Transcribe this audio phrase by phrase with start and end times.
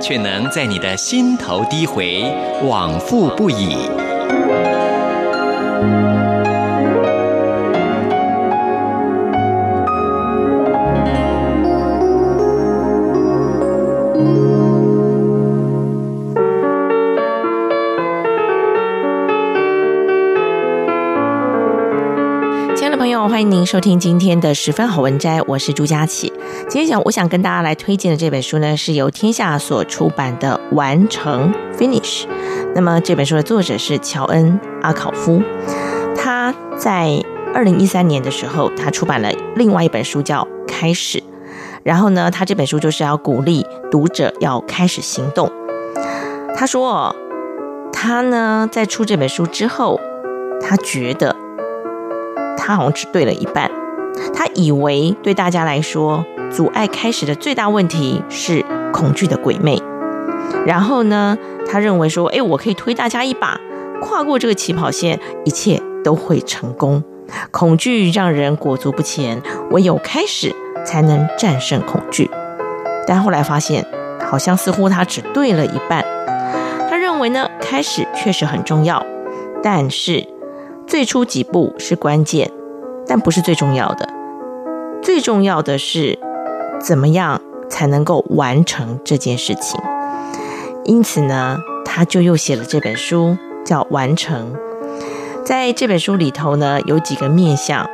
[0.00, 2.24] 却能在你的心头低回，
[2.64, 4.07] 往复不已。
[23.68, 26.32] 收听今天的十分好文摘，我是朱佳琪。
[26.70, 32.24] 今天想，我想跟大家来推荐的这本书呢，是由天下所出版的《完成》（Finish）。
[32.74, 35.42] 那么这本书的作者是乔恩·阿考夫。
[36.16, 37.22] 他在
[37.54, 41.18] 二零一三年的时候，他出版了另外一本书叫《开始》。
[41.82, 45.52] 然后呢，他这本书就是要鼓励读者要开始行动。
[46.56, 47.14] 他说，
[47.92, 50.00] 他呢在出这本书之后，
[50.58, 51.36] 他觉得。
[52.58, 53.70] 他好像只对了一半，
[54.34, 59.80] 他以为对大家来说，阻碍开始的最大问题是恐惧的鬼魅。
[60.66, 61.38] 然后呢，
[61.70, 63.58] 他认为说，哎，我可以推大家一把，
[64.02, 67.02] 跨过这个起跑线，一切都会成功。
[67.50, 70.54] 恐惧让人裹足不前，唯有开始
[70.84, 72.30] 才能战胜恐惧。
[73.06, 73.86] 但后来发现，
[74.28, 76.04] 好像似乎他只对了一半。
[76.90, 79.04] 他认为呢，开始确实很重要，
[79.62, 80.37] 但是。
[80.88, 82.50] 最初几步是关键，
[83.06, 84.08] 但不是最重要的。
[85.02, 86.18] 最重要的是
[86.80, 89.78] 怎么样才能够完成这件事情。
[90.84, 93.36] 因此呢，他就又写了这本书，
[93.66, 94.54] 叫《完成》。
[95.44, 97.86] 在这本书里头呢，有几个面向，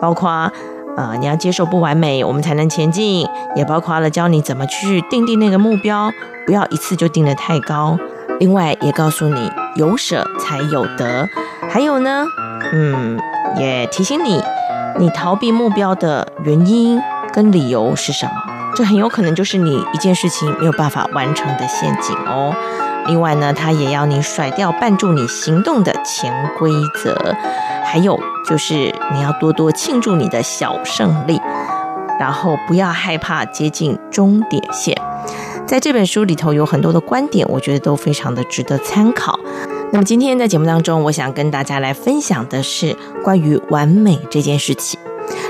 [0.00, 0.52] 包括
[0.96, 3.26] 呃，你要接受不完美，我们才能前进；
[3.56, 6.12] 也包括了教你怎么去定定那个目标，
[6.46, 7.98] 不要一次就定得太高。
[8.38, 11.28] 另外，也告诉你有舍才有得。
[11.68, 12.24] 还有呢，
[12.72, 13.18] 嗯，
[13.56, 14.42] 也提醒你，
[14.98, 17.00] 你逃避目标的原因
[17.32, 18.32] 跟理由是什么？
[18.74, 22.54] 这很有可能就是你一件事情没有办法完成的陷阱哦。
[23.06, 26.70] 另外呢，他也要你甩掉绊住你行动的潜规
[27.02, 27.34] 则，
[27.84, 28.74] 还有就是
[29.12, 31.40] 你要多多庆祝你的小胜利，
[32.18, 34.96] 然后不要害怕接近终点线。
[35.66, 39.38] 在这本书里头有很多的观点，我觉得都非常的值得参考。
[39.92, 44.98] 那么今天在节目当中，我想跟大家来分享的是关于完美这件事情。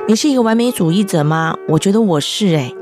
[0.06, 1.56] 你是一个完美主义者吗？
[1.68, 2.74] 我觉得我是诶，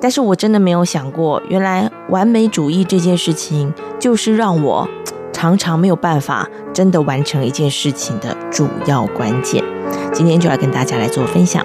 [0.00, 4.88] 但是我真的没有想过，原来完美主义这件事情就是让我
[5.32, 9.62] 常常没有办法真的完成一件事情的主要关键。
[10.12, 11.64] 今天就要跟大家来做分享。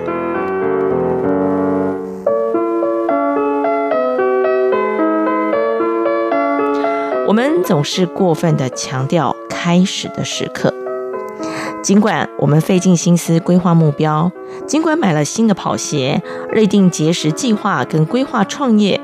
[7.40, 10.74] 们总是过分地强调开始的时刻，
[11.82, 14.30] 尽管我们费尽心思规划目标，
[14.68, 19.00] 尽管买了新的跑鞋，立定节食计划跟规划创业，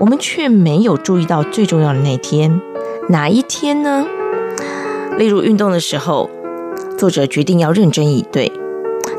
[0.00, 2.60] 我们却没有注意到最重要的那天。
[3.10, 4.04] 哪一天呢？
[5.16, 6.28] 例如运动的时候，
[6.98, 8.50] 作者决定要认真以对。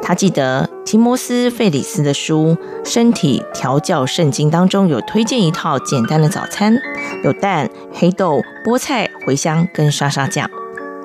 [0.01, 2.57] 他记得提摩斯·费里斯的书
[2.89, 6.75] 《身体调教圣经》当中有推荐一套简单的早餐，
[7.23, 10.49] 有蛋、黑豆、菠菜、茴香跟沙沙酱。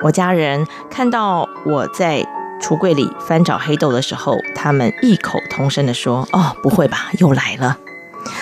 [0.01, 2.25] 我家人看到我在
[2.61, 7.77] 橱柜里翻找黑豆的时候，他们异口同声地说：“哦，不会吧，又来了。”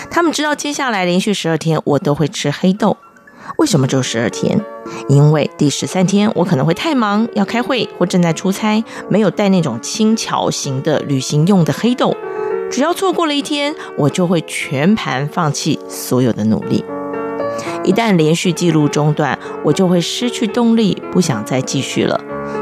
[0.09, 2.95] 他们知道接下来连续十二天我都会吃黑豆。
[3.57, 4.59] 为什么只有十二天？
[5.07, 12.15] 因为第十三天我可能会太忙，要开会或正在出差，没有带那种轻巧型的旅行用的黑豆。
[12.71, 16.83] 只要错过了一天，我就会全盘放弃所有的努力。
[17.83, 22.19] 一旦连续记录中断，我就会失去动力，不想再继续了。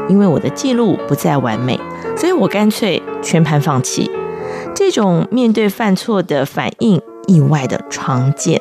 [0.08, 1.80] 因为我的记录不再完美，
[2.16, 4.10] 所以我干脆全盘放弃。
[4.74, 8.60] 这种面对犯错的反应，意外的常见。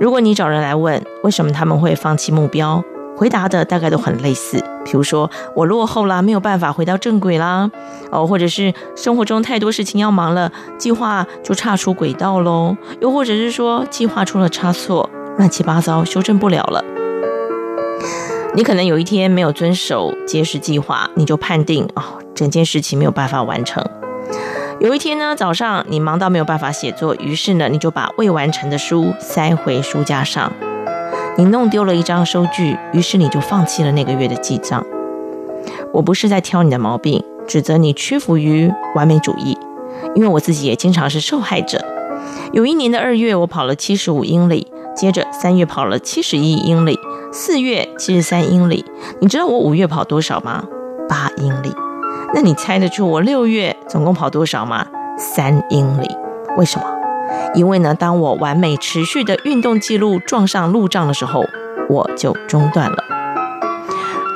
[0.00, 2.82] 如果你找人来问为什么他们会放弃目标，
[3.16, 4.64] 回答的大概都很类似。
[4.84, 7.68] 比如说，我落后了，没有办法回到正轨啦，
[8.12, 12.76] 哦，或者是生活中太多事情要忙了，计划就差出轨道喽。
[13.00, 16.84] 又或者是说，计划出了差错，乱七八糟，修正不了了。
[18.54, 22.02] 你可能有一天没有遵守节食计划，你就判定哦，
[22.34, 23.84] 整件事情没有办法完成。
[24.80, 30.52] 有一天呢，早上你忙到没有办法写作，于是呢，你就把未完成的书塞回书架上。
[31.36, 34.86] 你弄丢了一张收据，于是你就放弃了那个月的记账。
[35.92, 39.58] 我不是在挑你的毛病，指责你屈服于完美主义，
[40.14, 41.84] 因为我自己也经常是受害者。
[42.52, 46.96] 有一年的二月，我跑了七十五英里，接着三月跑了七十一英里，
[47.32, 48.84] 四月七十三英里。
[49.20, 50.64] 你知道我五月跑多少吗？
[51.08, 51.72] 八英里。
[52.34, 54.86] 那你猜得出我六月总共跑多少吗？
[55.16, 56.08] 三英里。
[56.56, 56.84] 为什么？
[57.54, 61.44] 因为呢，当我完美持续的运动记录撞上路障的时候，
[61.88, 62.96] 我就中断了。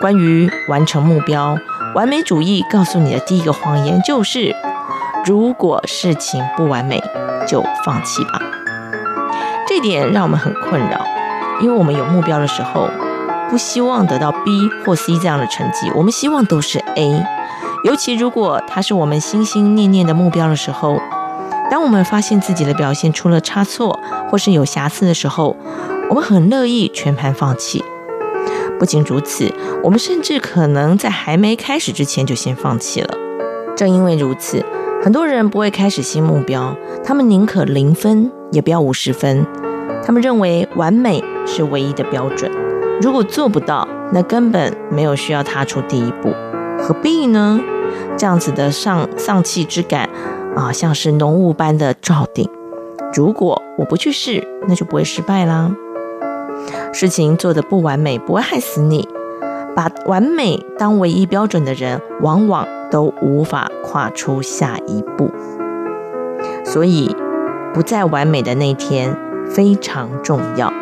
[0.01, 1.57] 关于完成目标，
[1.95, 4.57] 完美主义告诉你的第一个谎言就是：
[5.25, 7.03] 如果事情不完美，
[7.47, 8.41] 就放弃吧。
[9.67, 11.07] 这点让我们很困扰，
[11.61, 12.89] 因为我们有目标的时候，
[13.51, 17.25] 不希望得到 B 或 C 这样的成绩，我们希望都是 A。
[17.85, 21.01] 尤其如果它是我们心心念念的目标的时候，
[21.69, 23.99] 当我们发现自己的表现出了差错
[24.31, 25.57] 或是有瑕疵的时候，
[26.09, 27.85] 我们很乐意全盘放弃。
[28.79, 29.53] 不仅如此，
[29.83, 33.15] 我们甚至可能在还没开始之前就先放弃了。
[33.77, 34.65] 正因为如此，
[35.03, 39.45] 很多人不会开始新目标，他们宁可零分也不要五十分。
[40.05, 42.51] 他们认为完美是唯一的标准，
[43.01, 46.33] 如果做不到，那根本没有需要踏出第一步，
[46.79, 47.61] 何必呢？
[48.17, 50.09] 这样子的丧丧气之感
[50.57, 52.49] 啊，像是浓雾般的罩顶。
[53.15, 55.71] 如果我不去试，那就不会失败啦。
[56.93, 59.09] 事情做得不完美不会害死你，
[59.75, 65.31] 把完美当唯一标准的人，往往都无法跨出下一步。
[66.65, 67.15] 所以，
[67.75, 69.17] 不再完美的那天
[69.51, 70.73] 非常重要。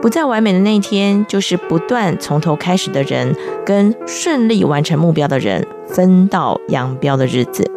[0.00, 3.34] 不再完美的那天，就是不断从头开始的人，
[3.66, 7.68] 跟顺利完成目标的人分道扬镳的日子。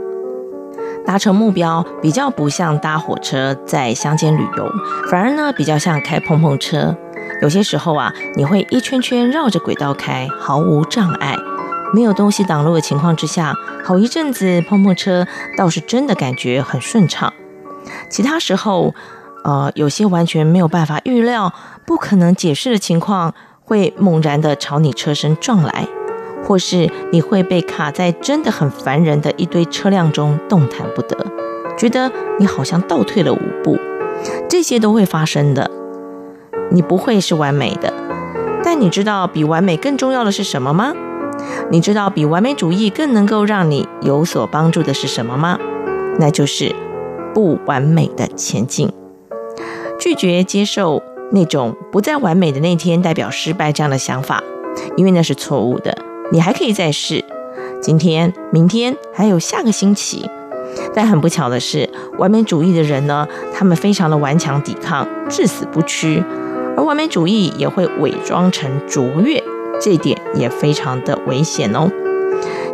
[1.03, 4.71] 达成目标比较不像搭火车在乡间旅游，
[5.09, 6.95] 反而呢比较像开碰碰车。
[7.41, 11.35] 有些时候啊，你会一圈圈绕着轨道开，毫无障碍，
[11.91, 15.25] 没有东西挡路的情况之下，好一阵子碰碰车
[15.57, 17.33] 倒是真的感觉很顺畅。
[18.11, 18.93] 其他时候，
[19.43, 21.53] 呃，有些完全没有办法预料、
[21.85, 23.33] 不可能解释的情况，
[23.63, 25.87] 会猛然的朝你车身撞来。
[26.43, 31.15] 或是你会被卡在真的很烦人的一堆车辆中动弹不得，
[31.77, 33.77] 觉得你好像倒退了五步，
[34.49, 35.69] 这些都会发生的。
[36.71, 37.93] 你不会是完美的，
[38.63, 40.93] 但你知道比完美更重要的是什么吗？
[41.69, 45.59] 你知道比完美主义更能够让你有所帮助的是什么吗？
[46.19, 46.75] 那就是
[47.35, 48.91] 不完美的前进，
[50.01, 54.43] 拒绝接受那种不再完美的那天代表失败这样的想法，
[54.97, 55.95] 因为那是错误的。
[56.31, 57.23] 你还可以再试，
[57.79, 60.27] 今天、明天还有下个星期。
[60.95, 61.87] 但很不巧的是，
[62.17, 66.23] 完美主义的人呢，他们非常的顽强抵抗，至死不屈。
[66.75, 69.43] 而完美主义也会伪装成卓越，
[69.79, 71.87] 这一点也非常的危险哦。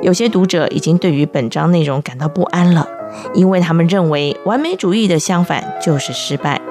[0.02, 2.88] 有些读者已经对于本章内容感到不安了，
[3.34, 6.62] 因为他们认为完美主义的相反就是失败。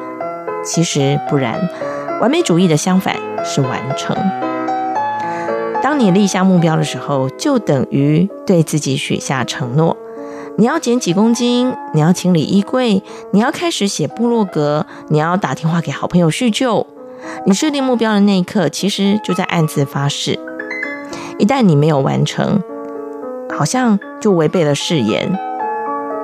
[0.66, 1.68] 其实不然，
[2.20, 4.16] 完美主义的相反是完成。
[5.82, 9.96] 当你立下目标的时候，就等于对自己许下承诺。
[10.58, 16.86] 你要减几公斤，你要清理衣柜，你要开始写部落格，你要打电话给好朋友叙旧。
[17.44, 20.38] 你设定目标的那一刻，其实就在暗自发誓。
[21.38, 22.62] 一旦你没有完成，
[23.56, 25.38] 好像就违背了誓言。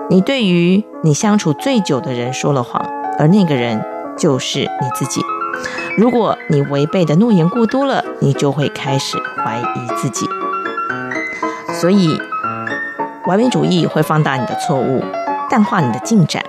[0.08, 2.84] 你对于你相处最久的人说了谎，
[3.18, 3.84] 而那个人
[4.22, 5.20] 就是你自己。
[5.98, 10.24] 如果你违背的诺言过多了，你就会开始怀疑自己。
[11.80, 12.16] 所以，
[13.26, 15.04] 完美主义会放大你的错误，
[15.50, 16.40] 淡化你的进展。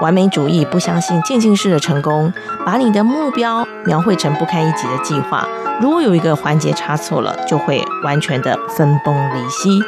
[0.00, 2.32] 完美主义不相信渐进式的成功，
[2.64, 5.44] 把你的目标描绘成不堪一击的计划。
[5.80, 9.80] 如果有一个环节差错了，就会完全的分崩离析。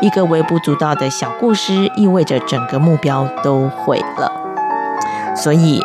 [0.00, 4.32] 一个微不足道的小故事，意味着整个目标都毁了。
[5.36, 5.78] 所以。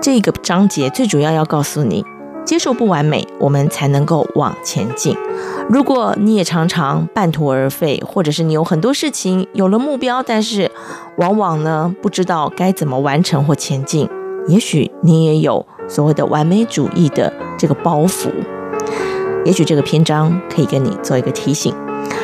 [0.00, 2.04] 这个章节最主要要告诉你，
[2.44, 5.16] 接受不完美，我们才能够往前进。
[5.68, 10.70] 如果你也常常半途而废，或者是你有很多事情有了目标，但是
[11.16, 14.08] 往往呢不知道该怎么完成或前进，
[14.46, 18.30] 也许你也有所谓的完美主义的这个包袱。
[19.44, 21.74] 也许这个篇章可以跟你做一个提醒。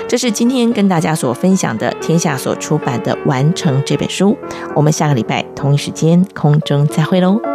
[0.06, 4.36] 这是今天跟大家所分享的天下所出版的《完成》这本书。
[4.76, 7.53] 我们下个礼拜同一时间空中再会喽。